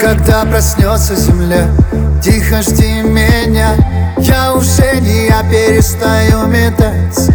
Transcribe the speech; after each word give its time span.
Когда 0.00 0.46
проснется 0.46 1.14
земля, 1.14 1.68
тихо 2.22 2.62
жди 2.62 3.02
меня 3.02 3.74
Я 4.16 4.54
уже 4.54 4.98
не 5.02 5.26
я 5.26 5.42
перестаю 5.42 6.46
метаться 6.46 7.34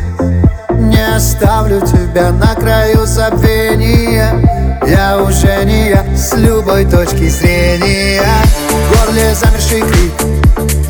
Не 0.71 1.15
оставлю 1.15 1.81
тебя 1.81 2.31
на 2.31 2.55
краю 2.55 3.05
забвения. 3.05 4.33
Я 4.87 5.21
уже 5.21 5.63
не 5.65 5.89
я 5.89 6.03
с 6.15 6.33
любой 6.33 6.85
точки 6.85 7.29
зрения. 7.29 8.23
В 8.69 9.05
горле 9.05 9.35
замерший 9.35 9.81
крик. 9.81 10.13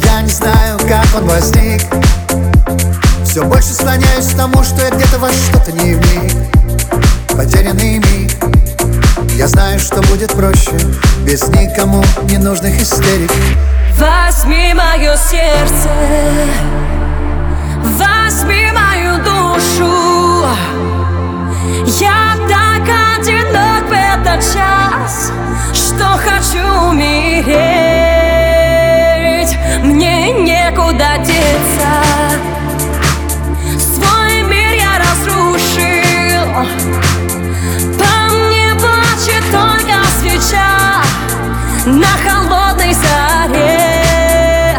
Я 0.03 0.21
не 0.21 0.29
знаю, 0.29 0.79
как 0.87 1.05
он 1.17 1.27
возник. 1.27 1.81
Все 3.25 3.43
больше 3.43 3.73
склоняюсь 3.73 4.27
к 4.33 4.37
тому, 4.37 4.63
что 4.63 4.81
я 4.81 4.91
где-то 4.91 5.19
во 5.19 5.29
что-то 5.29 5.73
не 5.73 5.95
вник. 5.95 6.33
Потерянный 7.35 7.97
миг. 7.97 8.31
Я 9.35 9.49
знаю, 9.49 9.79
что 9.79 10.01
будет 10.03 10.31
проще 10.31 10.71
Без 11.25 11.47
никому 11.47 12.03
ненужных 12.29 12.79
истерик. 12.79 13.31
Возьми 13.97 14.75
мое 14.75 15.17
сердце. 15.17 15.89
Возьми 17.97 18.71
мою 18.71 18.84
холодной 42.75 42.93
заре. 42.93 44.77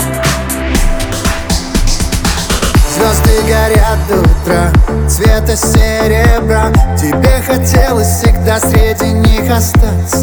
Звезды 2.95 3.43
горят 3.49 3.99
до 4.09 4.21
утра, 4.21 5.09
цвета 5.09 5.57
серебра. 5.57 6.73
Тебе 6.97 7.43
хотелось 7.47 8.09
всегда 8.09 8.59
среди 8.61 9.13
них 9.13 9.51
остаться. 9.51 10.23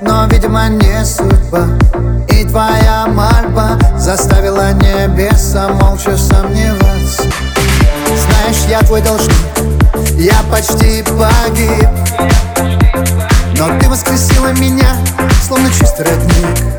Но, 0.00 0.26
видимо, 0.26 0.68
не 0.68 1.04
судьба. 1.04 1.66
И 2.28 2.44
твоя 2.44 3.06
мольба 3.06 3.78
заставила 3.96 4.72
небеса 4.72 5.68
молча 5.68 6.16
сомневаться. 6.16 7.22
Знаешь, 8.06 8.64
я 8.68 8.80
твой 8.80 9.00
должник, 9.00 9.36
я 10.18 10.36
почти 10.50 11.02
погиб. 11.02 11.88
Но 13.58 13.78
ты 13.78 13.88
воскресила 13.88 14.52
меня, 14.52 14.96
словно 15.46 15.68
чистый 15.68 16.04
родник 16.06 16.71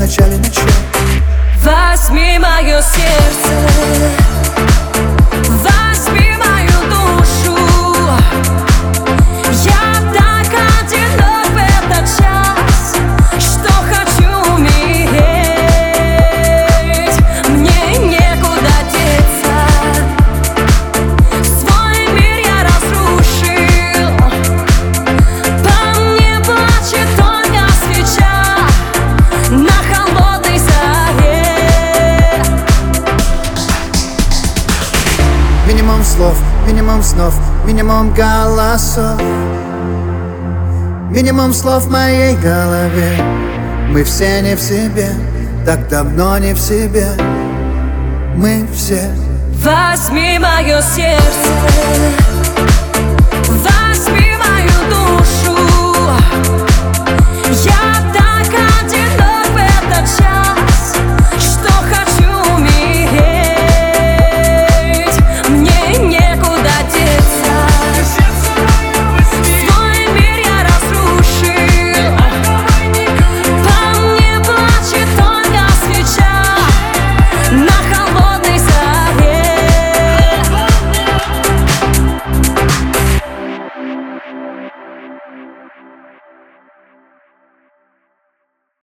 начале 0.00 0.38
начала 0.38 0.70
Возьми 1.62 2.38
мое 2.38 2.80
сердце 2.80 4.39
Минимум 35.70 36.02
слов, 36.02 36.36
минимум 36.66 37.00
снов, 37.00 37.32
минимум 37.64 38.12
голосов. 38.12 39.20
Минимум 41.10 41.54
слов 41.54 41.84
в 41.84 41.90
моей 41.92 42.34
голове. 42.34 43.16
Мы 43.90 44.02
все 44.02 44.40
не 44.42 44.56
в 44.56 44.60
себе, 44.60 45.10
так 45.64 45.88
давно 45.88 46.38
не 46.38 46.54
в 46.54 46.58
себе. 46.58 47.06
Мы 48.34 48.66
все. 48.74 49.12
Возьми 49.62 50.40
мое 50.40 50.82
сердце 50.82 51.52